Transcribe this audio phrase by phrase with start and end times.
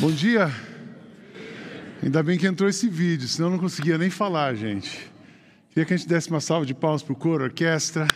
[0.00, 0.48] Bom dia.
[2.00, 5.10] Ainda bem que entrou esse vídeo, senão eu não conseguia nem falar, gente.
[5.70, 8.06] Queria que a gente desse uma salva de palmas para o coro, orquestra,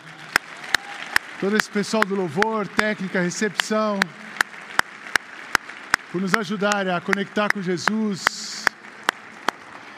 [1.40, 3.98] todo esse pessoal do louvor, técnica, recepção,
[6.12, 8.64] por nos ajudarem a conectar com Jesus.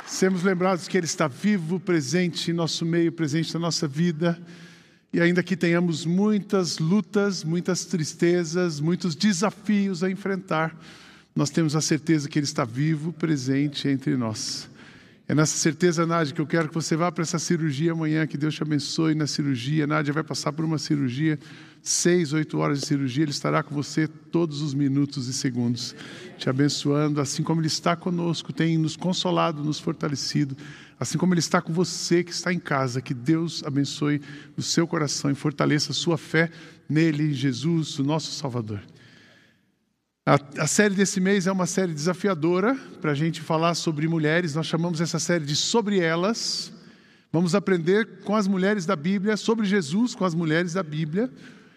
[0.06, 4.40] Sermos lembrados que Ele está vivo, presente em nosso meio, presente na nossa vida.
[5.12, 10.74] E ainda que tenhamos muitas lutas, muitas tristezas, muitos desafios a enfrentar,
[11.34, 14.68] nós temos a certeza que Ele está vivo, presente entre nós.
[15.26, 18.36] É nessa certeza, Nádia, que eu quero que você vá para essa cirurgia amanhã, que
[18.36, 19.86] Deus te abençoe na cirurgia.
[19.86, 21.38] Nádia vai passar por uma cirurgia,
[21.82, 25.96] seis, oito horas de cirurgia, Ele estará com você todos os minutos e segundos,
[26.36, 30.54] te abençoando, assim como Ele está conosco, tem nos consolado, nos fortalecido,
[31.00, 33.00] assim como Ele está com você que está em casa.
[33.00, 34.20] Que Deus abençoe
[34.58, 36.50] o seu coração e fortaleça a sua fé
[36.86, 38.82] nele, Jesus, o nosso Salvador.
[40.26, 44.54] A, a, série desse mês é uma série desafiadora para a gente falar sobre mulheres.
[44.54, 46.72] Nós chamamos essa série de Sobre Elas.
[47.30, 51.30] Vamos aprender com as mulheres da Bíblia, sobre Jesus com as mulheres da Bíblia.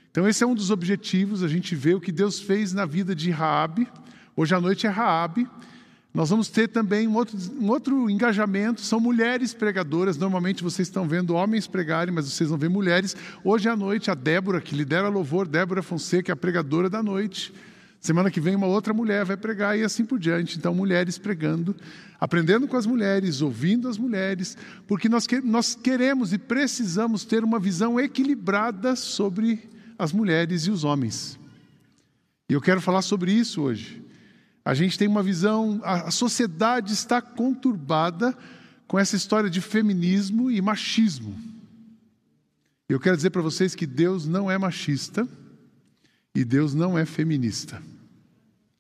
[0.10, 3.14] Então, esse é um dos objetivos, a gente vê o que Deus fez na vida
[3.14, 3.86] de Raabe.
[4.34, 5.46] Hoje à noite é Raabe.
[6.14, 10.16] Nós vamos ter também um outro, um outro engajamento, são mulheres pregadoras.
[10.16, 13.14] Normalmente vocês estão vendo homens pregarem, mas vocês vão ver mulheres.
[13.44, 17.54] Hoje à noite, a Débora, que lidera louvor, Débora Fonseca, é a pregadora da noite.
[18.00, 20.58] Semana que vem, uma outra mulher vai pregar e assim por diante.
[20.58, 21.76] Então, mulheres pregando,
[22.20, 27.44] aprendendo com as mulheres, ouvindo as mulheres, porque nós, que, nós queremos e precisamos ter
[27.44, 29.68] uma visão equilibrada sobre
[29.98, 31.40] as mulheres e os homens.
[32.48, 34.02] E eu quero falar sobre isso hoje.
[34.64, 38.38] A gente tem uma visão, a, a sociedade está conturbada
[38.88, 41.36] com essa história de feminismo e machismo.
[42.88, 45.28] Eu quero dizer para vocês que Deus não é machista
[46.38, 47.82] e Deus não é feminista.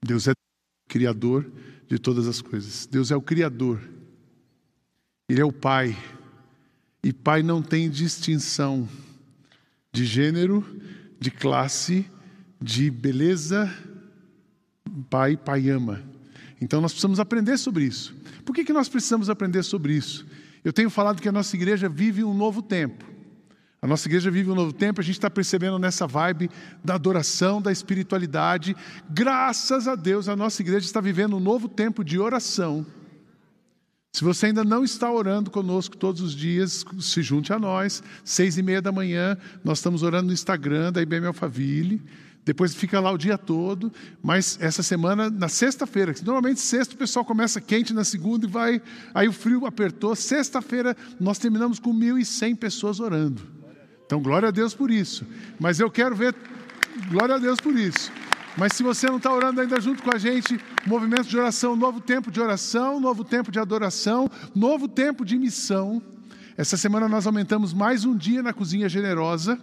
[0.05, 0.33] Deus é
[0.88, 1.44] criador
[1.88, 2.86] de todas as coisas.
[2.86, 3.81] Deus é o criador.
[5.27, 5.97] Ele é o pai.
[7.03, 8.88] E pai não tem distinção
[9.91, 10.63] de gênero,
[11.19, 12.06] de classe,
[12.62, 13.75] de beleza.
[15.09, 16.03] Pai, pai ama.
[16.62, 18.16] Então nós precisamos aprender sobre isso.
[18.46, 20.28] Por que, que nós precisamos aprender sobre isso?
[20.63, 23.03] Eu tenho falado que a nossa igreja vive um novo tempo.
[23.82, 26.50] A nossa igreja vive um novo tempo, a gente está percebendo nessa vibe
[26.84, 28.76] da adoração, da espiritualidade.
[29.10, 32.86] Graças a Deus, a nossa igreja está vivendo um novo tempo de oração.
[34.12, 38.02] Se você ainda não está orando conosco todos os dias, se junte a nós.
[38.24, 42.02] Seis e meia da manhã, nós estamos orando no Instagram da IBM Alphaville.
[42.44, 47.24] Depois fica lá o dia todo, mas essa semana, na sexta-feira, normalmente sexta o pessoal
[47.24, 48.82] começa quente, na segunda e vai,
[49.14, 50.16] aí o frio apertou.
[50.16, 53.56] Sexta-feira nós terminamos com 1.100 pessoas orando.
[54.07, 55.28] Então, glória a Deus por isso.
[55.59, 56.34] Mas eu quero ver,
[57.09, 58.09] glória a Deus por isso.
[58.56, 62.00] Mas se você não está orando ainda junto com a gente, movimento de oração, novo
[62.00, 66.01] tempo de oração, novo tempo de adoração, novo tempo de missão.
[66.56, 69.59] Essa semana nós aumentamos mais um dia na Cozinha Generosa,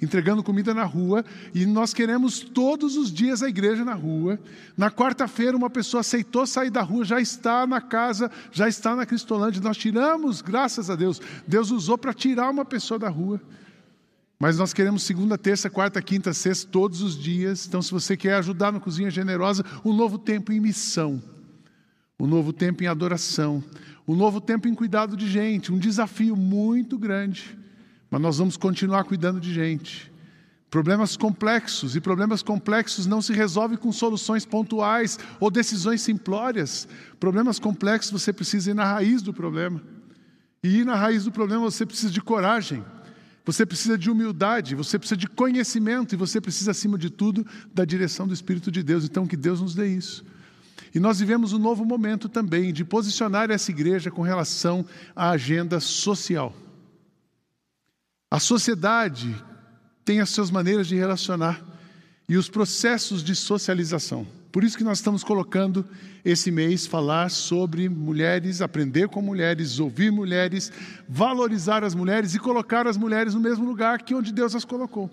[0.00, 4.38] entregando comida na rua, e nós queremos todos os dias a igreja na rua.
[4.76, 9.04] Na quarta-feira, uma pessoa aceitou sair da rua, já está na casa, já está na
[9.04, 9.60] Cristolândia.
[9.60, 13.40] Nós tiramos, graças a Deus, Deus usou para tirar uma pessoa da rua.
[14.38, 17.66] Mas nós queremos segunda, terça, quarta, quinta, sexta, todos os dias.
[17.66, 21.20] Então, se você quer ajudar no Cozinha Generosa, um novo tempo em missão,
[22.20, 23.64] um novo tempo em adoração,
[24.06, 27.58] um novo tempo em cuidado de gente, um desafio muito grande.
[28.08, 30.10] Mas nós vamos continuar cuidando de gente.
[30.70, 36.86] Problemas complexos, e problemas complexos não se resolvem com soluções pontuais ou decisões simplórias.
[37.18, 39.82] Problemas complexos você precisa ir na raiz do problema.
[40.62, 42.84] E ir na raiz do problema você precisa de coragem.
[43.48, 47.82] Você precisa de humildade, você precisa de conhecimento e você precisa, acima de tudo, da
[47.82, 49.06] direção do Espírito de Deus.
[49.06, 50.22] Então, que Deus nos dê isso.
[50.94, 54.84] E nós vivemos um novo momento também de posicionar essa igreja com relação
[55.16, 56.54] à agenda social.
[58.30, 59.34] A sociedade
[60.04, 61.64] tem as suas maneiras de relacionar
[62.28, 64.26] e os processos de socialização.
[64.50, 65.84] Por isso que nós estamos colocando
[66.24, 70.72] esse mês falar sobre mulheres, aprender com mulheres, ouvir mulheres,
[71.08, 75.10] valorizar as mulheres e colocar as mulheres no mesmo lugar que onde Deus as colocou.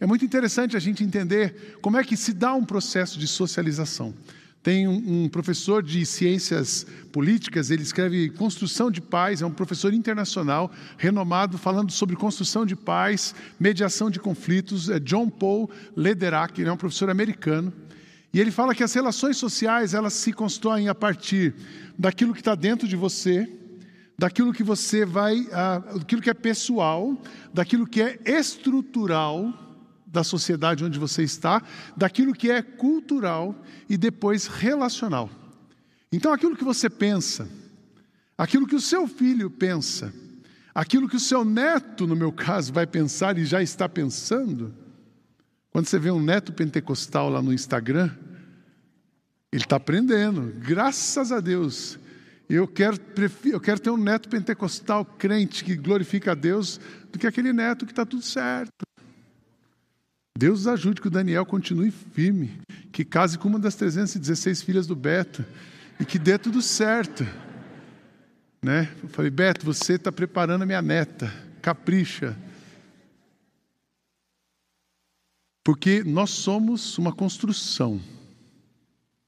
[0.00, 4.12] É muito interessante a gente entender como é que se dá um processo de socialização.
[4.62, 9.92] Tem um, um, professor de ciências políticas, ele escreve Construção de Paz, é um professor
[9.92, 14.88] internacional, renomado, falando sobre construção de paz, mediação de conflitos.
[14.88, 17.72] É John Paul Lederach, ele é um professor americano.
[18.34, 21.54] E ele fala que as relações sociais elas se constroem a partir
[21.96, 23.48] daquilo que está dentro de você,
[24.18, 25.46] daquilo que você vai,
[25.96, 27.16] daquilo que é pessoal,
[27.52, 29.52] daquilo que é estrutural,
[30.04, 31.62] da sociedade onde você está,
[31.96, 33.54] daquilo que é cultural
[33.88, 35.30] e depois relacional.
[36.10, 37.48] Então, aquilo que você pensa,
[38.36, 40.12] aquilo que o seu filho pensa,
[40.74, 44.74] aquilo que o seu neto, no meu caso, vai pensar e já está pensando,
[45.70, 48.10] quando você vê um neto pentecostal lá no Instagram,
[49.54, 51.96] ele está aprendendo, graças a Deus.
[52.48, 52.98] Eu quero,
[53.44, 56.80] eu quero ter um neto pentecostal crente que glorifica a Deus
[57.12, 58.72] do que aquele neto que está tudo certo.
[60.36, 62.60] Deus ajude que o Daniel continue firme,
[62.90, 65.44] que case com uma das 316 filhas do Beto
[66.00, 67.24] e que dê tudo certo.
[68.60, 68.92] Né?
[69.04, 72.36] Eu falei, Beto, você está preparando a minha neta, capricha.
[75.62, 78.00] Porque nós somos uma construção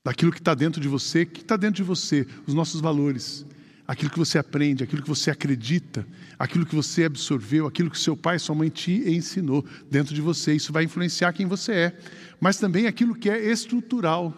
[0.07, 3.45] daquilo que está dentro de você, que está dentro de você, os nossos valores
[3.89, 6.07] aquilo que você aprende, aquilo que você acredita,
[6.39, 10.55] aquilo que você absorveu, aquilo que seu pai sua mãe te ensinou dentro de você.
[10.55, 11.99] Isso vai influenciar quem você é,
[12.41, 14.35] mas também aquilo que é estrutural.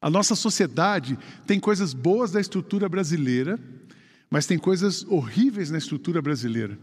[0.00, 3.58] A nossa sociedade tem coisas boas da estrutura brasileira,
[4.30, 6.78] mas tem coisas horríveis na estrutura brasileira.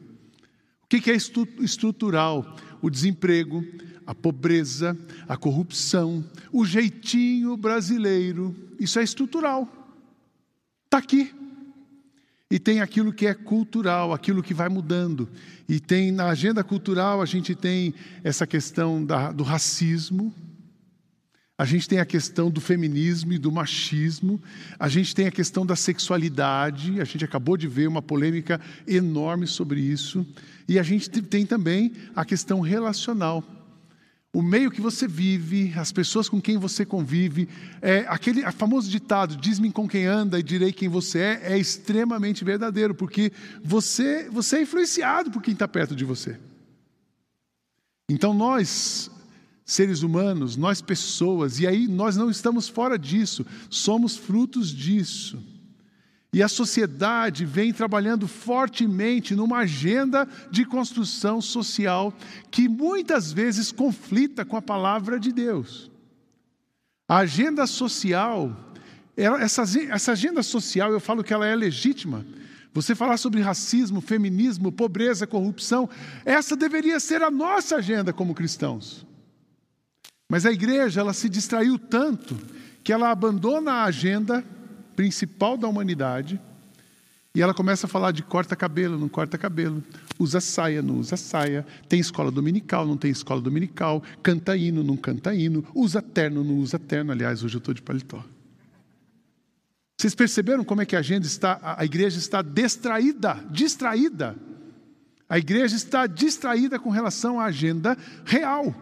[0.84, 2.58] O que é estrutural?
[2.82, 3.66] O desemprego,
[4.06, 4.98] a pobreza,
[5.28, 8.56] a corrupção, o jeitinho brasileiro.
[8.80, 9.68] Isso é estrutural.
[10.86, 11.34] Está aqui.
[12.50, 15.28] E tem aquilo que é cultural, aquilo que vai mudando.
[15.68, 20.32] E tem na agenda cultural, a gente tem essa questão da, do racismo,
[21.58, 24.42] a gente tem a questão do feminismo e do machismo,
[24.78, 29.48] a gente tem a questão da sexualidade, a gente acabou de ver uma polêmica enorme
[29.48, 30.26] sobre isso,
[30.68, 33.44] e a gente tem também a questão relacional
[34.34, 37.48] o meio que você vive, as pessoas com quem você convive,
[37.80, 42.44] é, aquele famoso ditado, diz-me com quem anda e direi quem você é, é extremamente
[42.44, 43.32] verdadeiro, porque
[43.64, 46.40] você, você é influenciado por quem está perto de você.
[48.10, 49.12] Então nós,
[49.64, 55.53] seres humanos, nós pessoas, e aí nós não estamos fora disso, somos frutos disso.
[56.34, 62.12] E a sociedade vem trabalhando fortemente numa agenda de construção social
[62.50, 65.92] que muitas vezes conflita com a palavra de Deus.
[67.08, 68.74] A agenda social,
[69.16, 72.26] essa, agenda social, eu falo que ela é legítima.
[72.74, 75.88] Você falar sobre racismo, feminismo, pobreza, corrupção,
[76.26, 79.06] essa deveria ser a nossa agenda como cristãos.
[80.28, 82.36] Mas a igreja, ela se distraiu tanto
[82.84, 84.44] que ela abandona a agenda
[84.96, 86.40] principal da humanidade,
[87.36, 89.84] e ela começa a falar de corta cabelo, não corta cabelo,
[90.20, 94.96] usa saia, não usa saia, tem escola dominical, não tem escola dominical, canta hino, não
[94.96, 97.12] canta hino, usa terno, não usa terno.
[97.12, 98.24] Aliás, hoje eu estou de paletó.
[99.98, 104.36] Vocês perceberam como é que a agenda está, a igreja está distraída, distraída.
[105.28, 108.76] A igreja está distraída com relação à agenda real.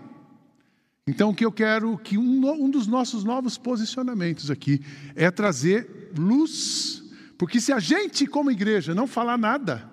[1.07, 4.81] Então, o que eu quero, que um, um dos nossos novos posicionamentos aqui
[5.15, 7.03] é trazer luz,
[7.37, 9.89] porque se a gente, como igreja, não falar nada,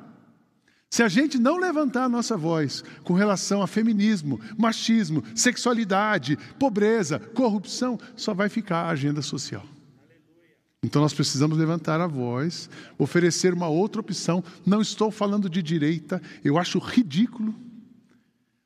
[0.91, 7.19] se a gente não levantar a nossa voz com relação a feminismo, machismo, sexualidade, pobreza,
[7.19, 9.65] corrupção, só vai ficar a agenda social.
[10.83, 14.45] Então nós precisamos levantar a voz, oferecer uma outra opção.
[14.65, 17.55] Não estou falando de direita, eu acho ridículo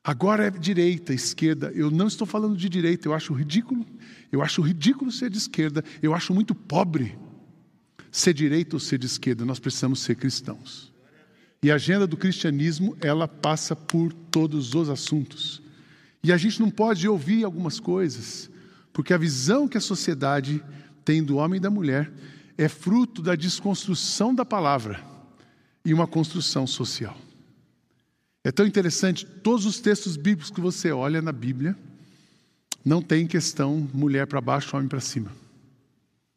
[0.05, 1.71] Agora é direita, esquerda.
[1.75, 3.87] Eu não estou falando de direita, eu acho ridículo.
[4.33, 5.85] Eu acho ridículo ser de esquerda.
[6.03, 7.17] Eu acho muito pobre
[8.11, 9.45] ser direita ou ser de esquerda.
[9.45, 10.93] Nós precisamos ser cristãos.
[11.63, 15.63] E a agenda do cristianismo, ela passa por todos os assuntos.
[16.25, 18.51] E a gente não pode ouvir algumas coisas,
[18.93, 20.63] porque a visão que a sociedade
[21.05, 22.13] tem do homem e da mulher
[22.59, 25.01] é fruto da desconstrução da palavra
[25.85, 27.17] e uma construção social.
[28.45, 31.77] É tão interessante, todos os textos bíblicos que você olha na Bíblia,
[32.85, 35.31] não tem questão mulher para baixo, homem para cima.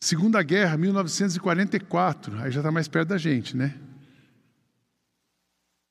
[0.00, 2.38] Segunda Guerra, 1944.
[2.40, 3.74] Aí já está mais perto da gente, né?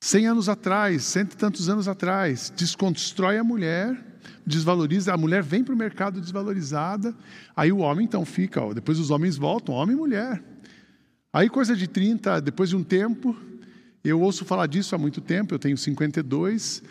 [0.00, 4.13] Cem anos atrás, cento e tantos anos atrás, desconstrói a mulher,
[4.46, 7.14] desvaloriza, a mulher vem para o mercado desvalorizada,
[7.56, 10.42] aí o homem então fica, ó, depois os homens voltam, homem e mulher.
[11.32, 13.36] Aí coisa de 30, depois de um tempo,
[14.04, 16.82] eu ouço falar disso há muito tempo, eu tenho 52,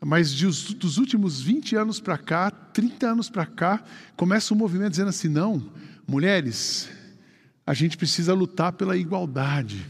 [0.00, 3.82] mas dos, dos últimos 20 anos para cá, 30 anos para cá,
[4.16, 5.70] começa um movimento dizendo assim: não,
[6.06, 6.88] mulheres,
[7.66, 9.86] a gente precisa lutar pela igualdade.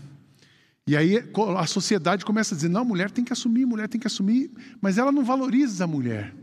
[0.86, 1.22] E aí
[1.56, 4.98] a sociedade começa a dizer: não, mulher tem que assumir, mulher tem que assumir, mas
[4.98, 6.34] ela não valoriza a mulher.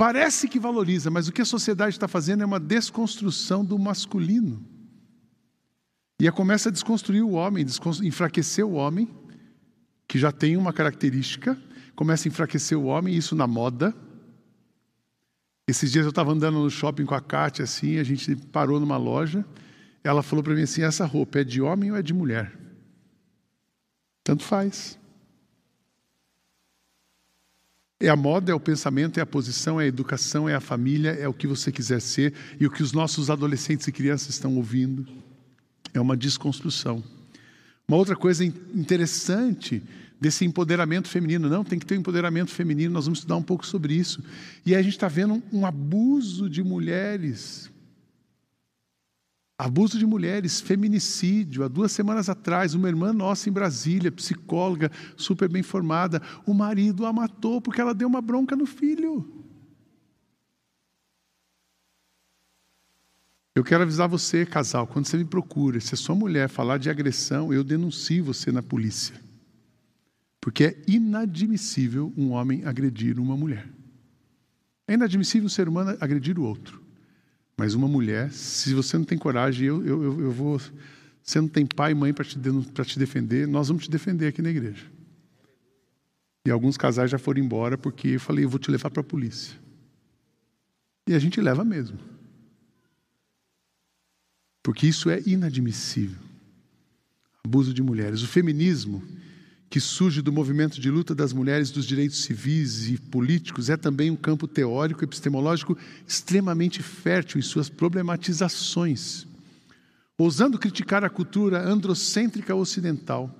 [0.00, 4.64] Parece que valoriza, mas o que a sociedade está fazendo é uma desconstrução do masculino.
[6.18, 7.66] E começa a desconstruir o homem,
[8.02, 9.14] enfraquecer o homem,
[10.08, 11.54] que já tem uma característica,
[11.94, 13.94] começa a enfraquecer o homem, isso na moda.
[15.68, 18.96] Esses dias eu estava andando no shopping com a Kátia, assim, a gente parou numa
[18.96, 19.44] loja,
[20.02, 22.58] ela falou para mim assim: essa roupa é de homem ou é de mulher?
[24.24, 24.98] Tanto faz.
[28.02, 31.10] É a moda, é o pensamento, é a posição, é a educação, é a família,
[31.10, 34.56] é o que você quiser ser e o que os nossos adolescentes e crianças estão
[34.56, 35.06] ouvindo.
[35.92, 37.04] É uma desconstrução.
[37.86, 39.82] Uma outra coisa interessante
[40.20, 43.66] desse empoderamento feminino, não, tem que ter um empoderamento feminino, nós vamos estudar um pouco
[43.66, 44.22] sobre isso.
[44.64, 47.70] E a gente está vendo um, abuso de mulheres.
[49.60, 51.62] Abuso de mulheres, feminicídio.
[51.62, 57.04] Há duas semanas atrás, uma irmã nossa em Brasília, psicóloga, super bem formada, o marido
[57.04, 59.30] a matou porque ela deu uma bronca no filho.
[63.54, 66.88] Eu quero avisar você, casal, quando você me procura, se a sua mulher falar de
[66.88, 69.14] agressão, eu denuncio você na polícia.
[70.40, 73.68] Porque é inadmissível um homem agredir uma mulher.
[74.88, 76.79] É inadmissível um ser humano agredir o outro.
[77.60, 80.58] Mas uma mulher, se você não tem coragem, eu, eu, eu, vou.
[81.22, 84.40] Você não tem pai e mãe para te, te defender, nós vamos te defender aqui
[84.40, 84.86] na igreja.
[86.46, 89.04] E alguns casais já foram embora porque eu falei, eu vou te levar para a
[89.04, 89.54] polícia.
[91.06, 91.98] E a gente leva mesmo
[94.62, 96.22] porque isso é inadmissível.
[97.44, 98.22] Abuso de mulheres.
[98.22, 99.02] O feminismo,
[99.70, 104.10] que surge do movimento de luta das mulheres dos direitos civis e políticos, é também
[104.10, 109.28] um campo teórico e epistemológico extremamente fértil em suas problematizações.
[110.18, 113.32] Ousando criticar a cultura androcêntrica ocidental,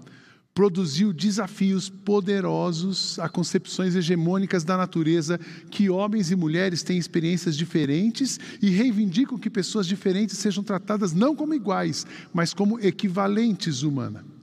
[0.54, 8.38] produziu desafios poderosos a concepções hegemônicas da natureza que homens e mulheres têm experiências diferentes
[8.62, 14.39] e reivindicam que pessoas diferentes sejam tratadas não como iguais, mas como equivalentes humanas.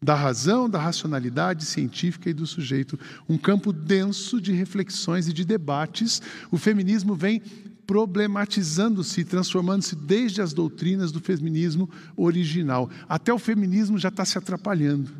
[0.00, 5.44] Da razão, da racionalidade científica e do sujeito, um campo denso de reflexões e de
[5.44, 7.42] debates, o feminismo vem
[7.84, 12.88] problematizando-se, transformando-se desde as doutrinas do feminismo original.
[13.08, 15.10] Até o feminismo já está se atrapalhando.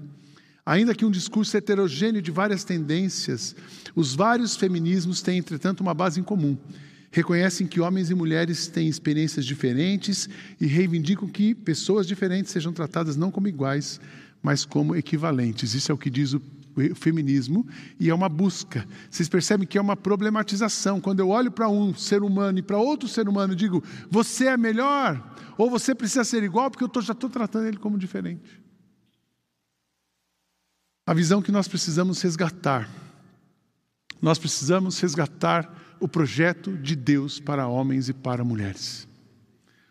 [0.64, 3.56] Ainda que um discurso heterogêneo de várias tendências,
[3.96, 6.58] os vários feminismos têm, entretanto, uma base em comum.
[7.10, 10.28] Reconhecem que homens e mulheres têm experiências diferentes
[10.60, 13.98] e reivindicam que pessoas diferentes sejam tratadas não como iguais,
[14.42, 15.74] mas como equivalentes.
[15.74, 16.42] Isso é o que diz o
[16.94, 17.66] feminismo
[17.98, 18.86] e é uma busca.
[19.10, 21.00] Vocês percebem que é uma problematização.
[21.00, 24.56] Quando eu olho para um ser humano e para outro ser humano, digo, você é
[24.56, 28.62] melhor ou você precisa ser igual, porque eu tô, já estou tratando ele como diferente.
[31.06, 32.88] A visão que nós precisamos resgatar.
[34.20, 39.08] Nós precisamos resgatar o projeto de Deus para homens e para mulheres.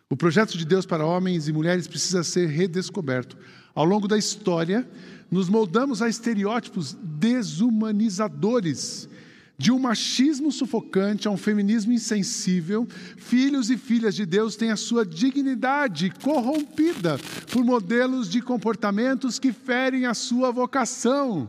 [0.09, 3.37] O projeto de Deus para homens e mulheres precisa ser redescoberto.
[3.77, 4.89] Ao longo da história,
[5.29, 9.07] nos moldamos a estereótipos desumanizadores
[9.55, 14.75] de um machismo sufocante a um feminismo insensível, filhos e filhas de Deus têm a
[14.75, 17.19] sua dignidade corrompida
[17.51, 21.47] por modelos de comportamentos que ferem a sua vocação.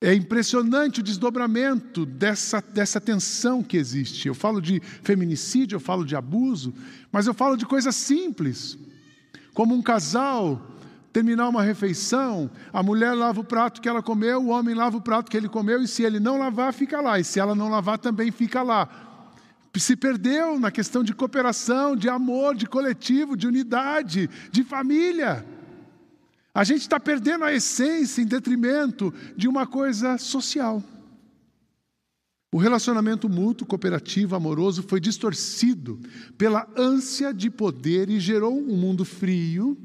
[0.00, 4.28] É impressionante o desdobramento dessa, dessa tensão que existe.
[4.28, 6.72] Eu falo de feminicídio, eu falo de abuso,
[7.10, 8.78] mas eu falo de coisas simples,
[9.58, 10.62] como um casal
[11.12, 15.00] terminar uma refeição, a mulher lava o prato que ela comeu, o homem lava o
[15.00, 17.68] prato que ele comeu, e se ele não lavar, fica lá, e se ela não
[17.68, 18.88] lavar, também fica lá.
[19.74, 25.44] Se perdeu na questão de cooperação, de amor, de coletivo, de unidade, de família.
[26.54, 30.80] A gente está perdendo a essência em detrimento de uma coisa social.
[32.50, 36.00] O relacionamento mútuo, cooperativo, amoroso foi distorcido
[36.38, 39.76] pela ânsia de poder e gerou um mundo frio,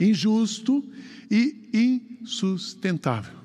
[0.00, 0.84] injusto
[1.28, 1.68] e
[2.22, 3.36] insustentável.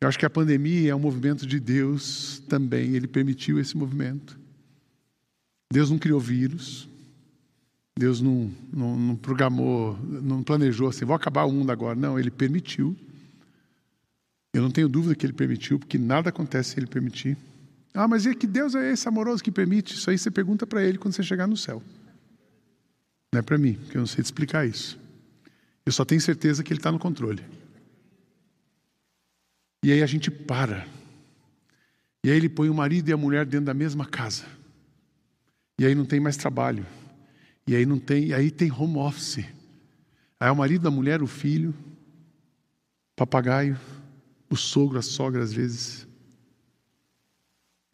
[0.00, 4.38] Eu acho que a pandemia é um movimento de Deus também, ele permitiu esse movimento.
[5.72, 6.88] Deus não criou vírus,
[7.98, 11.98] Deus não, não, não programou, não planejou assim, vou acabar o mundo agora.
[11.98, 12.96] Não, ele permitiu.
[14.58, 17.36] Eu não tenho dúvida que ele permitiu, porque nada acontece se ele permitir.
[17.94, 19.94] Ah, mas é que Deus é esse amoroso que permite?
[19.94, 21.80] Isso aí você pergunta para ele quando você chegar no céu.
[23.32, 24.98] Não é para mim, porque eu não sei te explicar isso.
[25.86, 27.40] Eu só tenho certeza que ele está no controle.
[29.84, 30.88] E aí a gente para.
[32.24, 34.44] E aí ele põe o marido e a mulher dentro da mesma casa.
[35.78, 36.84] E aí não tem mais trabalho.
[37.64, 39.44] E aí não tem, aí tem home office.
[40.40, 41.72] Aí o marido, a mulher, o filho,
[43.14, 43.78] papagaio,
[44.50, 46.06] o sogro, a sogra às vezes.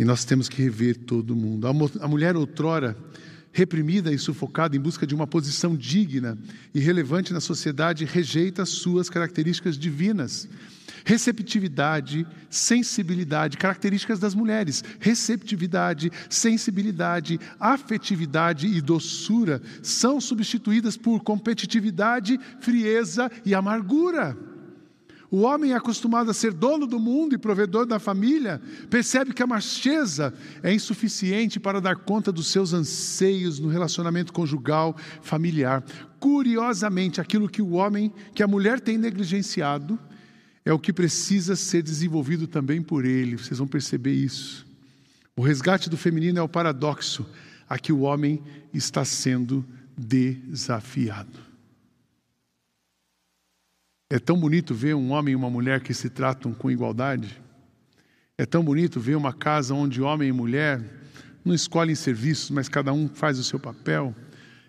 [0.00, 1.66] E nós temos que rever todo mundo.
[1.66, 2.96] A mulher outrora
[3.54, 6.36] reprimida e sufocada em busca de uma posição digna
[6.74, 10.48] e relevante na sociedade, rejeita suas características divinas.
[11.04, 14.82] Receptividade, sensibilidade, características das mulheres.
[14.98, 24.36] Receptividade, sensibilidade, afetividade e doçura são substituídas por competitividade, frieza e amargura.
[25.34, 29.42] O homem é acostumado a ser dono do mundo e provedor da família, percebe que
[29.42, 35.82] a macheza é insuficiente para dar conta dos seus anseios no relacionamento conjugal, familiar.
[36.20, 39.98] Curiosamente, aquilo que o homem, que a mulher tem negligenciado,
[40.64, 43.36] é o que precisa ser desenvolvido também por ele.
[43.36, 44.64] Vocês vão perceber isso.
[45.34, 47.26] O resgate do feminino é o paradoxo
[47.68, 48.40] a que o homem
[48.72, 49.64] está sendo
[49.98, 51.53] desafiado.
[54.10, 57.40] É tão bonito ver um homem e uma mulher que se tratam com igualdade.
[58.36, 60.82] É tão bonito ver uma casa onde homem e mulher
[61.44, 64.14] não escolhem serviços, mas cada um faz o seu papel.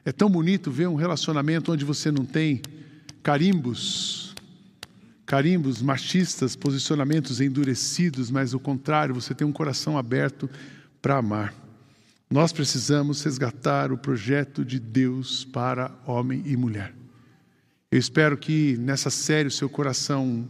[0.04, 2.62] É tão bonito ver um relacionamento onde você não tem
[3.24, 4.36] carimbos,
[5.26, 10.50] carimbos machistas, posicionamentos endurecidos, mas o contrário, você tem um coração aberto
[11.02, 11.54] para amar.
[12.30, 16.94] Nós precisamos resgatar o projeto de Deus para homem e mulher.
[17.96, 20.46] Eu espero que nessa série o seu coração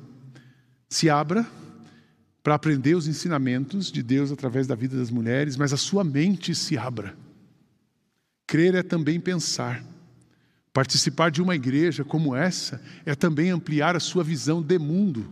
[0.90, 1.46] se abra
[2.42, 6.56] para aprender os ensinamentos de Deus através da vida das mulheres, mas a sua mente
[6.56, 7.16] se abra.
[8.48, 9.86] Crer é também pensar.
[10.74, 15.32] Participar de uma igreja como essa é também ampliar a sua visão de mundo.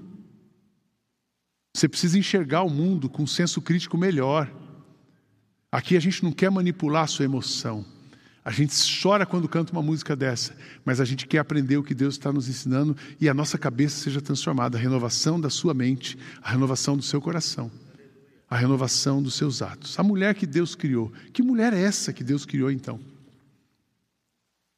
[1.76, 4.54] Você precisa enxergar o mundo com um senso crítico melhor.
[5.72, 7.84] Aqui a gente não quer manipular a sua emoção.
[8.46, 10.54] A gente chora quando canta uma música dessa,
[10.84, 14.04] mas a gente quer aprender o que Deus está nos ensinando e a nossa cabeça
[14.04, 17.72] seja transformada a renovação da sua mente, a renovação do seu coração,
[18.50, 19.98] a renovação dos seus atos.
[19.98, 23.00] A mulher que Deus criou, que mulher é essa que Deus criou então?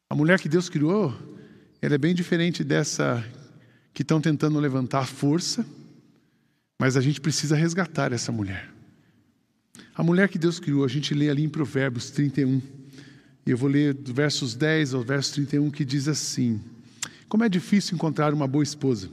[0.08, 1.12] A mulher que Deus criou,
[1.82, 3.24] ela é bem diferente dessa
[3.92, 5.66] que estão tentando levantar a força,
[6.78, 8.70] mas a gente precisa resgatar essa mulher.
[9.92, 12.75] A mulher que Deus criou, a gente lê ali em Provérbios 31.
[13.46, 16.60] Eu vou ler do versos 10 ao verso 31 que diz assim:
[17.28, 19.08] Como é difícil encontrar uma boa esposa.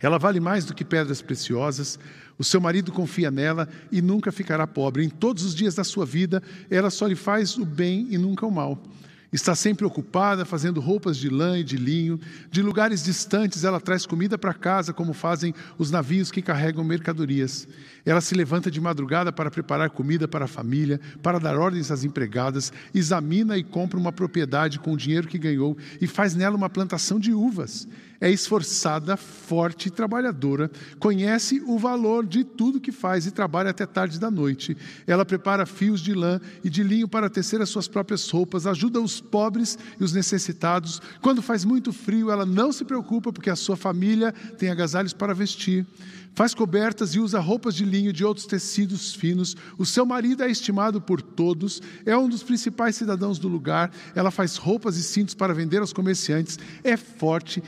[0.00, 1.98] Ela vale mais do que pedras preciosas.
[2.38, 5.04] O seu marido confia nela e nunca ficará pobre.
[5.04, 8.46] Em todos os dias da sua vida, ela só lhe faz o bem e nunca
[8.46, 8.82] o mal.
[9.32, 12.20] Está sempre ocupada fazendo roupas de lã e de linho.
[12.50, 17.66] De lugares distantes, ela traz comida para casa, como fazem os navios que carregam mercadorias.
[18.04, 22.04] Ela se levanta de madrugada para preparar comida para a família, para dar ordens às
[22.04, 26.68] empregadas, examina e compra uma propriedade com o dinheiro que ganhou e faz nela uma
[26.68, 27.88] plantação de uvas
[28.22, 33.84] é esforçada, forte e trabalhadora, conhece o valor de tudo que faz e trabalha até
[33.84, 34.76] tarde da noite.
[35.08, 39.00] Ela prepara fios de lã e de linho para tecer as suas próprias roupas, ajuda
[39.00, 41.02] os pobres e os necessitados.
[41.20, 45.34] Quando faz muito frio, ela não se preocupa porque a sua família tem agasalhos para
[45.34, 45.84] vestir.
[46.34, 49.54] Faz cobertas e usa roupas de linho de outros tecidos finos.
[49.76, 53.92] O seu marido é estimado por todos, é um dos principais cidadãos do lugar.
[54.14, 56.58] Ela faz roupas e cintos para vender aos comerciantes.
[56.82, 57.62] É forte,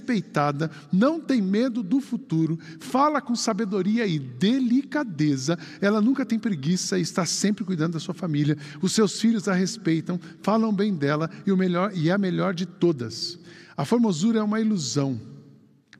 [0.00, 5.58] respeitada, não tem medo do futuro, fala com sabedoria e delicadeza.
[5.80, 8.56] Ela nunca tem preguiça e está sempre cuidando da sua família.
[8.80, 12.54] Os seus filhos a respeitam, falam bem dela e o melhor e é a melhor
[12.54, 13.38] de todas.
[13.76, 15.20] A formosura é uma ilusão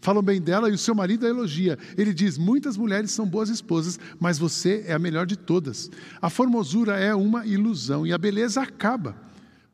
[0.03, 1.79] falam bem dela e o seu marido a elogia.
[1.95, 5.91] Ele diz: Muitas mulheres são boas esposas, mas você é a melhor de todas.
[6.23, 9.15] A formosura é uma ilusão e a beleza acaba.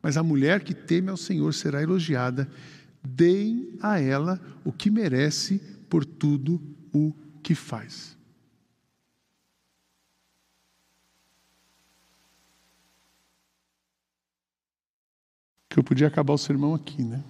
[0.01, 2.49] Mas a mulher que teme ao Senhor será elogiada
[3.03, 6.61] deem a ela o que merece por tudo
[6.93, 8.17] o que faz.
[15.69, 17.23] Que eu podia acabar o sermão aqui, né?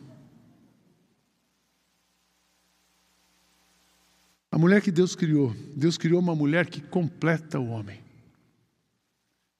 [4.57, 8.01] A mulher que Deus criou, Deus criou uma mulher que completa o homem.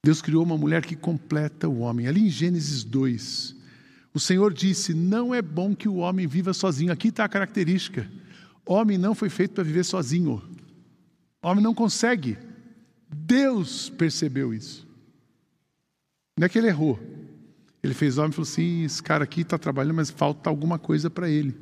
[0.03, 2.07] Deus criou uma mulher que completa o homem.
[2.07, 3.56] Ali em Gênesis 2,
[4.13, 6.91] o Senhor disse: Não é bom que o homem viva sozinho.
[6.91, 8.09] Aqui está a característica:
[8.65, 10.41] homem não foi feito para viver sozinho.
[11.41, 12.37] Homem não consegue.
[13.09, 14.87] Deus percebeu isso.
[16.37, 16.99] Não é que ele errou.
[17.81, 21.09] Ele fez homem e falou assim: esse cara aqui está trabalhando, mas falta alguma coisa
[21.09, 21.55] para ele.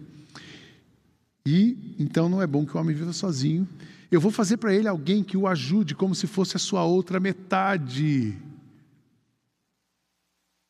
[1.45, 3.67] E então não é bom que o homem viva sozinho.
[4.11, 7.19] Eu vou fazer para ele alguém que o ajude como se fosse a sua outra
[7.19, 8.37] metade.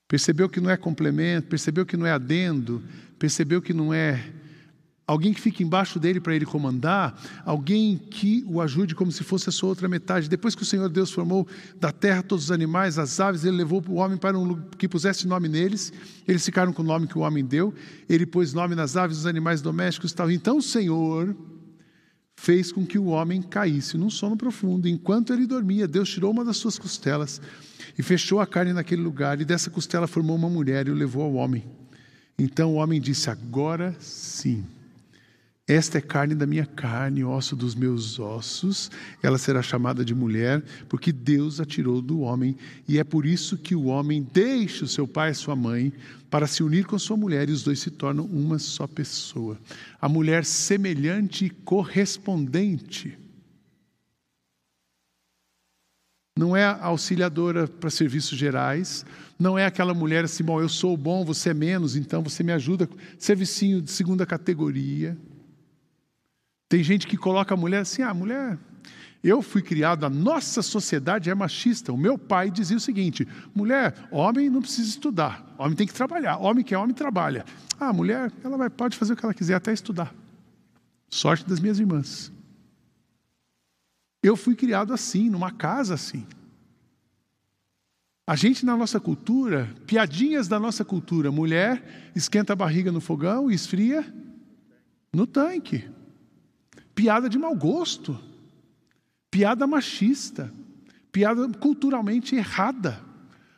[0.08, 2.84] Percebeu que não é complemento, percebeu que não é adendo,
[3.18, 4.34] percebeu que não é
[5.08, 9.50] alguém que fique embaixo dele para ele comandar, alguém que o ajude como se fosse
[9.50, 10.30] a sua outra metade.
[10.30, 11.48] Depois que o Senhor Deus formou
[11.80, 15.28] da terra todos os animais, as aves, ele levou o homem para um que pusesse
[15.28, 15.94] nome neles.
[16.28, 17.74] Eles ficaram com o nome que o homem deu.
[18.10, 20.32] Ele pôs nome nas aves, dos animais domésticos e tal.
[20.32, 21.36] Então o Senhor
[22.36, 24.88] fez com que o homem caísse num sono profundo.
[24.88, 27.42] Enquanto ele dormia, Deus tirou uma das suas costelas
[27.98, 31.24] e fechou a carne naquele lugar, e dessa costela formou uma mulher e o levou
[31.24, 31.64] ao homem.
[32.38, 34.66] Então o homem disse: Agora sim
[35.68, 38.92] esta é carne da minha carne, osso dos meus ossos.
[39.24, 42.56] Ela será chamada de mulher, porque Deus a tirou do homem.
[42.88, 45.92] E é por isso que o homem deixa o seu pai e sua mãe
[46.30, 49.58] para se unir com sua mulher, e os dois se tornam uma só pessoa.
[50.00, 53.18] A mulher semelhante e correspondente.
[56.38, 59.06] Não é auxiliadora para serviços gerais,
[59.40, 62.52] não é aquela mulher assim, bom, eu sou bom, você é menos, então você me
[62.52, 62.88] ajuda.
[63.18, 65.18] Servicinho de segunda categoria.
[66.76, 68.60] Tem gente que coloca a mulher assim: ah, mulher.
[69.24, 71.94] Eu fui criado, a nossa sociedade é machista.
[71.94, 76.36] O meu pai dizia o seguinte: mulher, homem não precisa estudar, homem tem que trabalhar.
[76.36, 77.46] Homem que é homem trabalha.
[77.80, 80.14] Ah, mulher, ela vai, pode fazer o que ela quiser, até estudar.
[81.10, 82.30] Sorte das minhas irmãs.
[84.22, 86.28] Eu fui criado assim, numa casa assim.
[88.28, 93.50] A gente, na nossa cultura, piadinhas da nossa cultura: mulher esquenta a barriga no fogão
[93.50, 94.14] e esfria
[95.14, 95.96] no tanque
[96.96, 98.18] piada de mau gosto,
[99.30, 100.52] piada machista,
[101.12, 103.04] piada culturalmente errada.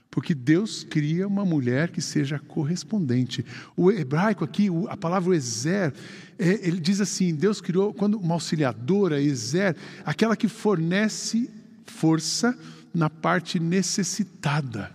[0.10, 3.46] Porque Deus cria uma mulher que seja correspondente.
[3.76, 5.94] O hebraico aqui, a palavra exer,
[6.40, 11.52] é, ele diz assim: Deus criou quando uma auxiliadora, exer, aquela que fornece
[11.86, 12.58] força
[12.92, 14.92] na parte necessitada.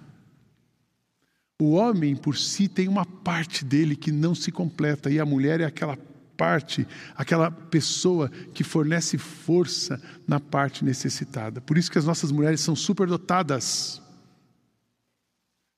[1.60, 5.60] O homem por si tem uma parte dele que não se completa, e a mulher
[5.60, 5.96] é aquela
[6.42, 11.60] parte, aquela pessoa que fornece força na parte necessitada.
[11.60, 14.02] Por isso que as nossas mulheres são superdotadas.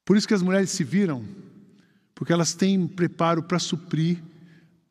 [0.07, 1.23] Por isso que as mulheres se viram,
[2.15, 4.23] porque elas têm preparo para suprir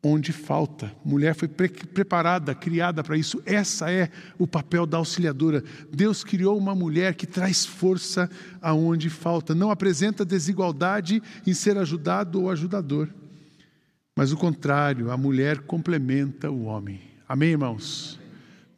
[0.00, 0.94] onde falta.
[1.04, 3.42] Mulher foi pre preparada, criada para isso.
[3.44, 5.64] Essa é o papel da auxiliadora.
[5.92, 8.30] Deus criou uma mulher que traz força
[8.62, 13.08] aonde falta, não apresenta desigualdade em ser ajudado ou ajudador.
[14.16, 17.00] Mas o contrário, a mulher complementa o homem.
[17.28, 18.20] Amém, irmãos?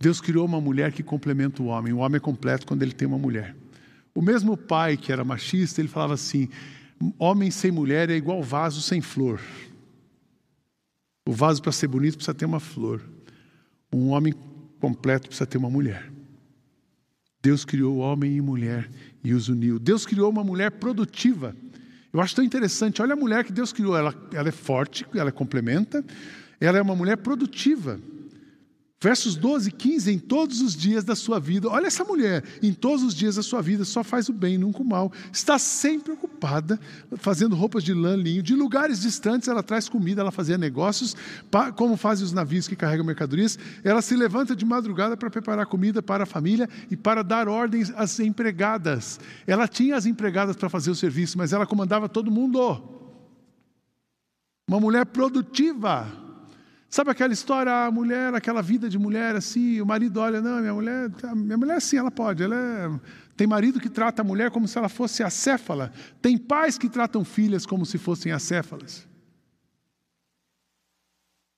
[0.00, 1.92] Deus criou uma mulher que complementa o homem.
[1.92, 3.54] O homem é completo quando ele tem uma mulher.
[4.14, 6.48] O mesmo pai que era machista, ele falava assim:
[7.18, 9.40] homem sem mulher é igual vaso sem flor.
[11.26, 13.02] O vaso, para ser bonito, precisa ter uma flor.
[13.92, 14.32] Um homem
[14.80, 16.10] completo precisa ter uma mulher.
[17.42, 18.90] Deus criou homem e mulher
[19.22, 19.78] e os uniu.
[19.78, 21.54] Deus criou uma mulher produtiva.
[22.16, 23.02] Eu acho tão interessante.
[23.02, 23.94] Olha a mulher que Deus criou.
[23.94, 26.02] Ela, ela é forte, ela complementa.
[26.58, 28.00] Ela é uma mulher produtiva.
[28.98, 32.72] Versos 12 e 15, em todos os dias da sua vida, olha essa mulher, em
[32.72, 35.12] todos os dias da sua vida só faz o bem, nunca o mal.
[35.30, 36.80] Está sempre ocupada,
[37.18, 38.42] fazendo roupas de lã, linho.
[38.42, 41.14] De lugares distantes ela traz comida, ela fazia negócios,
[41.76, 43.58] como fazem os navios que carregam mercadorias.
[43.84, 47.92] Ela se levanta de madrugada para preparar comida para a família e para dar ordens
[47.96, 49.20] às empregadas.
[49.46, 52.82] Ela tinha as empregadas para fazer o serviço, mas ela comandava todo mundo.
[54.66, 56.25] Uma mulher produtiva
[56.88, 60.74] Sabe aquela história, a mulher, aquela vida de mulher assim, o marido olha, não, minha
[60.74, 63.00] mulher, minha mulher sim, ela pode, ela é...
[63.36, 67.24] tem marido que trata a mulher como se ela fosse acéfala, tem pais que tratam
[67.24, 69.06] filhas como se fossem acéfalas.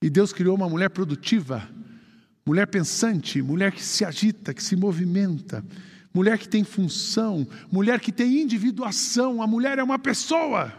[0.02, 1.68] E Deus criou uma mulher produtiva,
[2.46, 5.62] mulher pensante, mulher que se agita, que se movimenta,
[6.14, 10.72] mulher que tem função, mulher que tem individuação, a mulher é uma pessoa.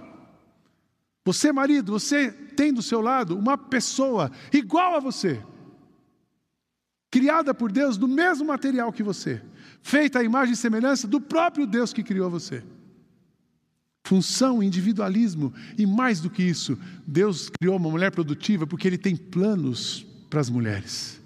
[1.26, 5.42] Você, marido, você tem do seu lado uma pessoa igual a você,
[7.10, 9.42] criada por Deus do mesmo material que você,
[9.82, 12.62] feita à imagem e semelhança do próprio Deus que criou você.
[14.06, 19.16] Função, individualismo e mais do que isso, Deus criou uma mulher produtiva porque Ele tem
[19.16, 21.18] planos para as mulheres.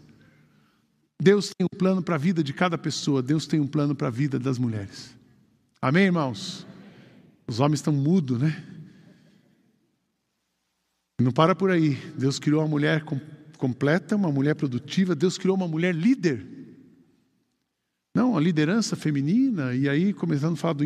[1.20, 4.10] Deus tem um plano para a vida de cada pessoa, Deus tem um plano para
[4.10, 5.16] a vida das mulheres.
[5.82, 6.68] Amém, irmãos?
[7.48, 8.73] Os homens estão mudos, né?
[11.22, 11.96] Não para por aí.
[12.18, 13.04] Deus criou uma mulher
[13.58, 16.46] completa, uma mulher produtiva, Deus criou uma mulher líder.
[18.16, 20.84] Não, a liderança feminina, e aí começando a falar do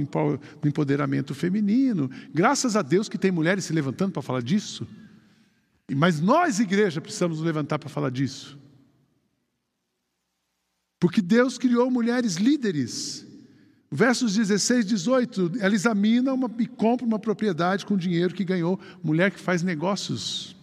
[0.67, 2.09] empoderamento feminino.
[2.33, 4.87] Graças a Deus que tem mulheres se levantando para falar disso.
[5.93, 8.57] Mas nós, igreja, precisamos nos levantar para falar disso.
[10.99, 13.26] Porque Deus criou mulheres líderes.
[13.89, 18.79] Versos 16, 18, ela examina uma, e compra uma propriedade com dinheiro que ganhou.
[19.01, 20.55] Mulher que faz negócios.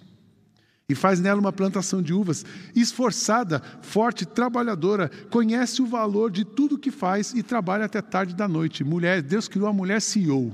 [0.87, 2.45] E faz nela uma plantação de uvas.
[2.77, 8.47] Esforçada, forte, trabalhadora, conhece o valor de tudo que faz e trabalha até tarde da
[8.47, 8.85] noite.
[8.85, 10.53] Mulher, Deus criou a mulher CEO.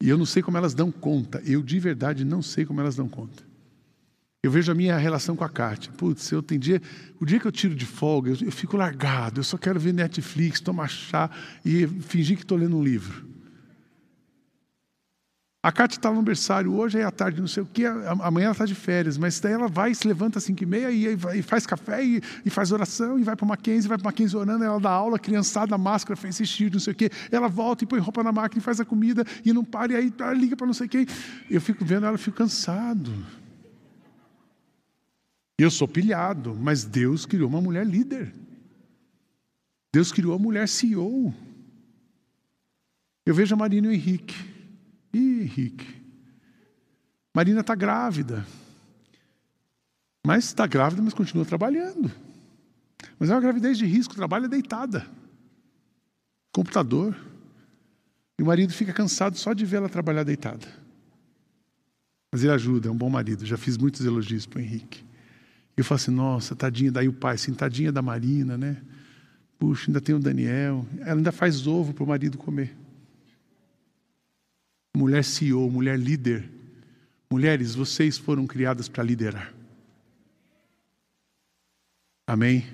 [0.00, 1.42] E eu não sei como elas dão conta.
[1.44, 3.51] Eu de verdade não sei como elas dão conta.
[4.42, 5.92] Eu vejo a minha relação com a Kátia.
[5.92, 6.82] Putz, eu tem dia,
[7.20, 9.94] o dia que eu tiro de folga, eu, eu fico largado, eu só quero ver
[9.94, 11.30] Netflix, tomar chá
[11.64, 13.30] e fingir que estou lendo um livro.
[15.64, 18.52] A Kátia está no berçário hoje, aí à tarde, não sei o que, amanhã ela
[18.52, 21.42] está de férias, mas daí ela vai, se levanta às 5 e meia e, e,
[21.42, 24.36] faz café e, e, faz oração, e vai para uma Mackenzie, vai para uma Mackenzie
[24.36, 27.86] orando, ela dá aula, criançada, máscara, faz assistir, não sei o que, ela volta e
[27.86, 30.66] põe roupa na máquina e faz a comida e não para, e aí liga para
[30.66, 31.06] não sei quem.
[31.48, 33.12] Eu fico vendo ela, fico cansado.
[35.62, 38.34] Eu sou pilhado, mas Deus criou uma mulher líder.
[39.92, 41.32] Deus criou a mulher CEO.
[43.24, 44.34] Eu vejo a Marina e o Henrique.
[45.14, 46.02] Ih, Henrique.
[47.32, 48.44] Marina está grávida.
[50.26, 52.10] Mas está grávida, mas continua trabalhando.
[53.16, 55.06] Mas é uma gravidez de risco, trabalha deitada.
[56.50, 57.16] Computador.
[58.36, 60.66] E o marido fica cansado só de ver ela trabalhar deitada.
[62.32, 63.46] Mas ele ajuda, é um bom marido.
[63.46, 65.11] Já fiz muitos elogios para o Henrique.
[65.76, 68.76] Eu falo assim, nossa, tadinha, daí o pai, assim, tadinha da Marina, né?
[69.58, 70.86] Puxa, ainda tem o Daniel.
[71.00, 72.76] Ela ainda faz ovo para o marido comer.
[74.96, 76.48] Mulher CEO, mulher líder.
[77.30, 79.54] Mulheres, vocês foram criadas para liderar.
[82.26, 82.66] Amém?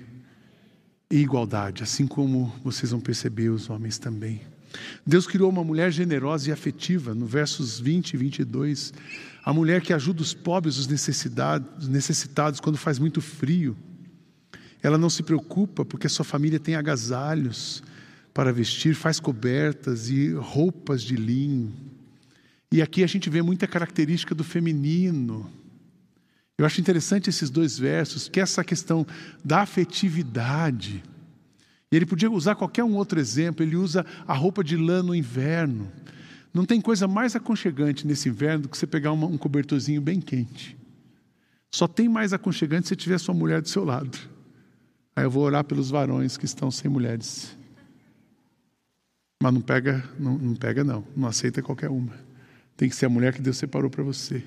[1.09, 4.41] E igualdade, assim como vocês vão perceber, os homens também.
[5.05, 8.93] Deus criou uma mulher generosa e afetiva, no versos 20 e 22.
[9.43, 13.75] A mulher que ajuda os pobres, os necessitados, quando faz muito frio.
[14.81, 17.83] Ela não se preocupa porque sua família tem agasalhos
[18.33, 21.73] para vestir, faz cobertas e roupas de linho.
[22.71, 25.51] E aqui a gente vê muita característica do feminino.
[26.57, 29.05] Eu acho interessante esses dois versos, que é essa questão
[29.43, 31.03] da afetividade.
[31.91, 35.15] E ele podia usar qualquer um outro exemplo, ele usa a roupa de lã no
[35.15, 35.91] inverno.
[36.53, 40.19] Não tem coisa mais aconchegante nesse inverno do que você pegar uma, um cobertorzinho bem
[40.19, 40.77] quente.
[41.71, 44.17] Só tem mais aconchegante se tiver sua mulher do seu lado.
[45.15, 47.55] Aí eu vou orar pelos varões que estão sem mulheres.
[49.41, 52.13] Mas não pega, não, não pega não, não aceita qualquer uma.
[52.75, 54.43] Tem que ser a mulher que Deus separou para você.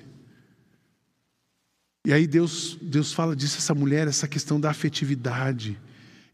[2.05, 5.79] E aí Deus, Deus fala disso, essa mulher, essa questão da afetividade.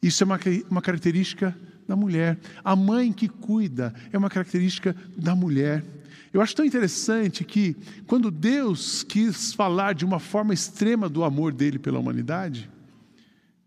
[0.02, 1.56] Isso é uma, uma característica
[1.90, 2.38] da mulher.
[2.64, 5.84] A mãe que cuida é uma característica da mulher.
[6.32, 7.76] Eu acho tão interessante que,
[8.06, 12.70] quando Deus quis falar de uma forma extrema do amor dele pela humanidade,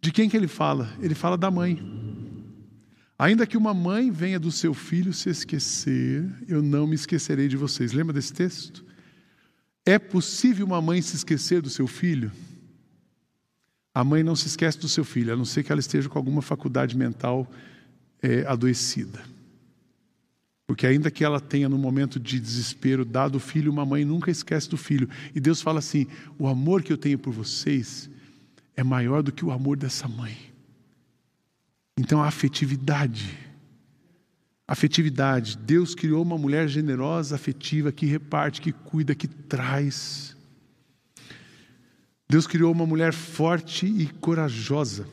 [0.00, 0.88] de quem que ele fala?
[1.00, 1.82] Ele fala da mãe.
[3.18, 7.56] Ainda que uma mãe venha do seu filho se esquecer, eu não me esquecerei de
[7.56, 7.92] vocês.
[7.92, 8.84] Lembra desse texto?
[9.84, 12.30] É possível uma mãe se esquecer do seu filho?
[13.92, 16.18] A mãe não se esquece do seu filho, a não ser que ela esteja com
[16.18, 17.50] alguma faculdade mental
[18.22, 19.20] é, adoecida.
[20.66, 24.30] Porque ainda que ela tenha no momento de desespero dado o filho, uma mãe nunca
[24.30, 25.08] esquece do filho.
[25.34, 26.06] E Deus fala assim:
[26.38, 28.08] o amor que eu tenho por vocês
[28.74, 30.36] é maior do que o amor dessa mãe.
[31.98, 33.38] Então a afetividade.
[34.66, 35.58] Afetividade.
[35.58, 40.34] Deus criou uma mulher generosa, afetiva, que reparte, que cuida, que traz.
[42.28, 45.06] Deus criou uma mulher forte e corajosa.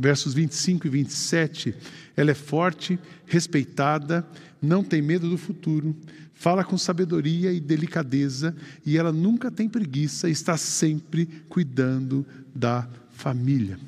[0.00, 1.74] Versos 25 e 27,
[2.16, 4.26] ela é forte, respeitada,
[4.62, 5.94] não tem medo do futuro,
[6.32, 13.78] fala com sabedoria e delicadeza, e ela nunca tem preguiça, está sempre cuidando da família.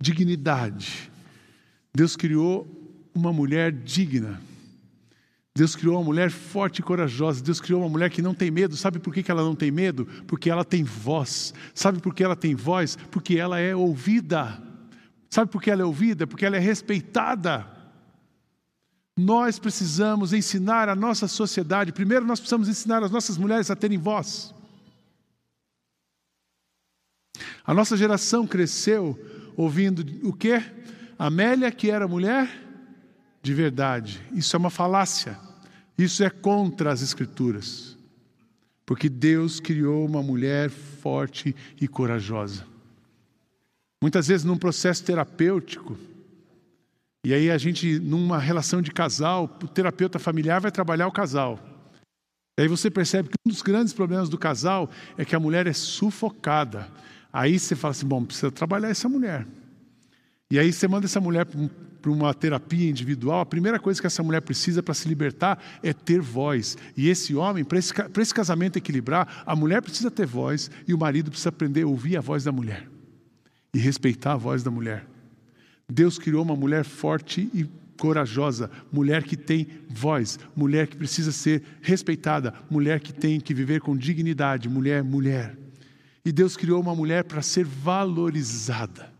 [0.00, 1.08] Dignidade.
[1.94, 2.66] Deus criou
[3.14, 4.40] uma mulher digna.
[5.56, 7.40] Deus criou uma mulher forte e corajosa.
[7.44, 8.76] Deus criou uma mulher que não tem medo.
[8.76, 10.04] Sabe por que ela não tem medo?
[10.26, 11.54] Porque ela tem voz.
[11.72, 12.98] Sabe por que ela tem voz?
[13.12, 14.60] Porque ela é ouvida.
[15.34, 16.28] Sabe por que ela é ouvida?
[16.28, 17.66] Porque ela é respeitada.
[19.18, 21.90] Nós precisamos ensinar a nossa sociedade.
[21.90, 24.54] Primeiro, nós precisamos ensinar as nossas mulheres a terem voz.
[27.66, 29.18] A nossa geração cresceu
[29.56, 30.62] ouvindo o quê?
[31.18, 32.48] Amélia, que era mulher
[33.42, 34.24] de verdade.
[34.30, 35.36] Isso é uma falácia.
[35.98, 37.98] Isso é contra as Escrituras.
[38.86, 42.72] Porque Deus criou uma mulher forte e corajosa.
[44.04, 45.96] Muitas vezes, num processo terapêutico,
[47.24, 51.58] e aí a gente, numa relação de casal, o terapeuta familiar vai trabalhar o casal.
[52.58, 55.66] E aí você percebe que um dos grandes problemas do casal é que a mulher
[55.66, 56.86] é sufocada.
[57.32, 59.46] Aí você fala assim: bom, precisa trabalhar essa mulher.
[60.52, 63.40] E aí você manda essa mulher para uma terapia individual.
[63.40, 66.76] A primeira coisa que essa mulher precisa para se libertar é ter voz.
[66.94, 70.98] E esse homem, para esse, esse casamento equilibrar, a mulher precisa ter voz e o
[70.98, 72.92] marido precisa aprender a ouvir a voz da mulher
[73.74, 75.04] e respeitar a voz da mulher.
[75.90, 81.62] Deus criou uma mulher forte e corajosa, mulher que tem voz, mulher que precisa ser
[81.82, 85.56] respeitada, mulher que tem que viver com dignidade, mulher, mulher.
[86.24, 89.12] E Deus criou uma mulher para ser valorizada.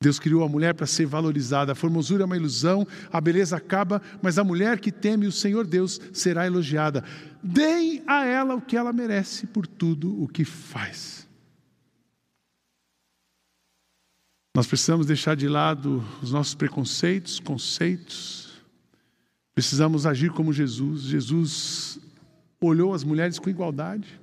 [0.00, 1.72] Deus criou a mulher para ser valorizada.
[1.72, 5.64] A formosura é uma ilusão, a beleza acaba, mas a mulher que teme o Senhor
[5.64, 7.04] Deus será elogiada.
[7.42, 11.28] Deem a ela o que ela merece por tudo o que faz.
[14.54, 18.62] Nós precisamos deixar de lado os nossos preconceitos, conceitos.
[19.54, 21.02] Precisamos agir como Jesus.
[21.02, 21.98] Jesus
[22.60, 24.20] olhou as mulheres com igualdade.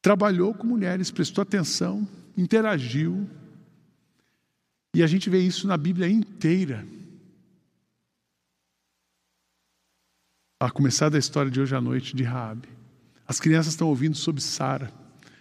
[0.00, 2.06] Trabalhou com mulheres, prestou atenção,
[2.36, 3.28] interagiu.
[4.94, 6.86] E a gente vê isso na Bíblia inteira.
[10.60, 12.68] A começar da história de hoje à noite de Raabe.
[13.26, 14.92] As crianças estão ouvindo sobre Sara.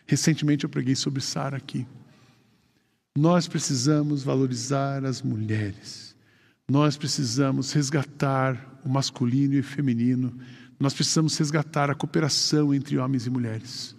[0.07, 1.87] Recentemente eu preguei sobre Sara aqui.
[3.17, 6.13] Nós precisamos valorizar as mulheres.
[6.69, 10.37] Nós precisamos resgatar o masculino e o feminino.
[10.77, 13.95] Nós precisamos resgatar a cooperação entre homens e mulheres.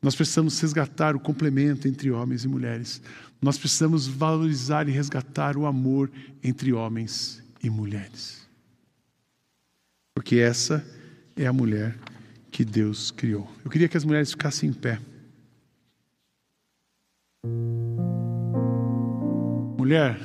[0.00, 3.02] Nós precisamos resgatar o complemento entre homens e mulheres.
[3.42, 6.10] Nós precisamos valorizar e resgatar o amor
[6.42, 8.46] entre homens e mulheres.
[10.14, 10.82] Porque essa
[11.36, 11.98] é a mulher
[12.50, 13.50] que Deus criou.
[13.62, 14.98] Eu queria que as mulheres ficassem em pé.
[19.86, 20.18] Mulher,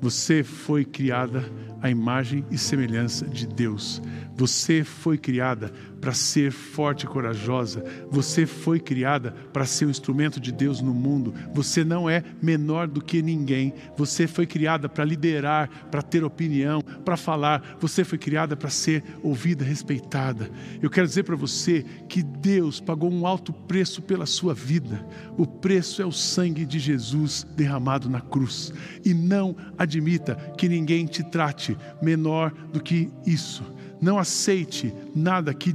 [0.00, 1.44] você foi criada
[1.82, 4.00] à imagem e semelhança de Deus.
[4.36, 7.82] Você foi criada para ser forte e corajosa.
[8.10, 11.32] Você foi criada para ser um instrumento de Deus no mundo.
[11.54, 13.72] Você não é menor do que ninguém.
[13.96, 17.76] Você foi criada para liderar, para ter opinião, para falar.
[17.80, 20.50] Você foi criada para ser ouvida, respeitada.
[20.82, 25.04] Eu quero dizer para você que Deus pagou um alto preço pela sua vida.
[25.38, 28.72] O preço é o sangue de Jesus derramado na cruz.
[29.02, 33.64] E não admita que ninguém te trate menor do que isso.
[34.00, 35.74] Não aceite nada que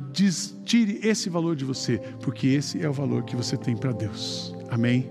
[0.65, 4.55] tire esse valor de você, porque esse é o valor que você tem para Deus.
[4.69, 5.09] Amém?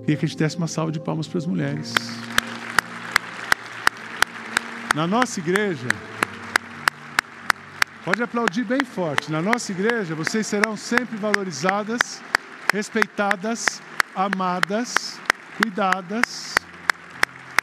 [0.00, 1.94] Queria que a gente desse uma salva de palmas para as mulheres.
[4.94, 5.88] Na nossa igreja,
[8.04, 9.32] pode aplaudir bem forte.
[9.32, 12.22] Na nossa igreja, vocês serão sempre valorizadas,
[12.72, 13.80] respeitadas,
[14.14, 15.18] amadas,
[15.56, 16.54] cuidadas.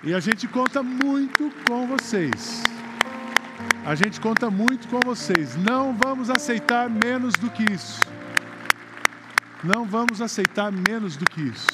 [0.03, 2.70] E a gente conta muito com vocês.
[3.83, 5.55] A gente conta muito com vocês.
[5.55, 7.99] Não vamos aceitar menos do que isso.
[9.63, 11.67] Não vamos aceitar menos do que isso.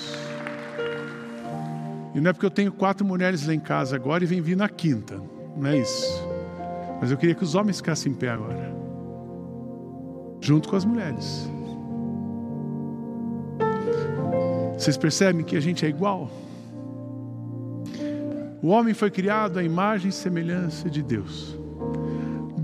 [2.15, 4.55] E não é porque eu tenho quatro mulheres lá em casa agora e vem vir
[4.55, 5.21] na quinta.
[5.57, 6.25] Não é isso.
[7.01, 8.73] Mas eu queria que os homens ficassem em pé agora.
[10.39, 11.49] Junto com as mulheres.
[14.77, 16.31] Vocês percebem que a gente é igual?
[18.61, 21.66] O homem foi criado à imagem e semelhança de Deus.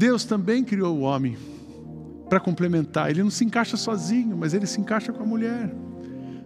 [0.03, 1.37] Deus também criou o homem
[2.27, 3.09] para complementar.
[3.09, 5.73] Ele não se encaixa sozinho, mas ele se encaixa com a mulher.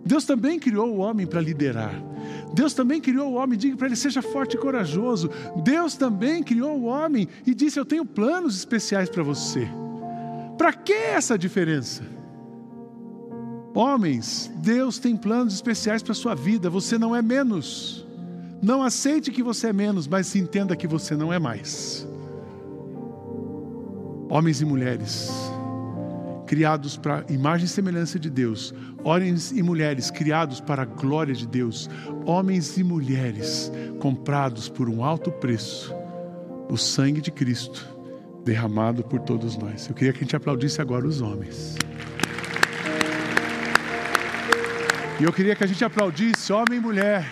[0.06, 1.92] Deus também criou o homem para liderar.
[2.54, 5.32] Deus também criou o homem, diga para ele seja forte e corajoso.
[5.64, 9.68] Deus também criou o homem e disse: Eu tenho planos especiais para você.
[10.56, 12.04] Para que essa diferença?
[13.74, 18.06] Homens, Deus tem planos especiais para a sua vida, você não é menos.
[18.62, 22.08] Não aceite que você é menos, mas entenda que você não é mais
[24.30, 25.32] homens e mulheres,
[26.46, 28.74] criados para imagem e semelhança de Deus,
[29.04, 31.90] homens e mulheres criados para a glória de Deus,
[32.26, 35.94] homens e mulheres comprados por um alto preço,
[36.70, 37.88] o sangue de Cristo
[38.44, 39.88] derramado por todos nós.
[39.88, 41.76] Eu queria que a gente aplaudisse agora os homens.
[45.20, 47.30] E eu queria que a gente aplaudisse homem e mulher,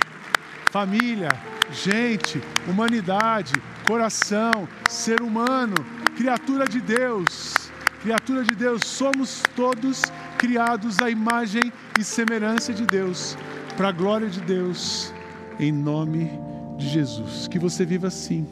[0.71, 1.29] família,
[1.71, 3.53] gente, humanidade,
[3.87, 5.75] coração, ser humano,
[6.15, 7.53] criatura de Deus,
[8.01, 10.03] criatura de Deus, somos todos
[10.37, 13.37] criados à imagem e semelhança de Deus,
[13.75, 15.13] para a glória de Deus,
[15.59, 16.29] em nome
[16.77, 17.47] de Jesus.
[17.47, 18.47] Que você viva assim.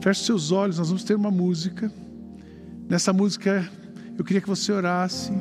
[0.00, 1.92] Feche seus olhos, nós vamos ter uma música.
[2.88, 3.68] Nessa música,
[4.18, 5.32] eu queria que você orasse.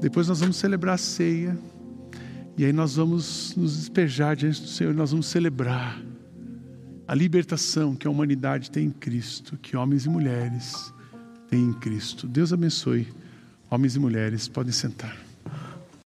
[0.00, 1.58] Depois nós vamos celebrar a ceia.
[2.56, 6.00] E aí nós vamos nos despejar diante do Senhor, nós vamos celebrar
[7.06, 10.92] a libertação que a humanidade tem em Cristo, que homens e mulheres
[11.48, 12.26] têm em Cristo.
[12.26, 13.08] Deus abençoe.
[13.70, 15.23] Homens e mulheres podem sentar.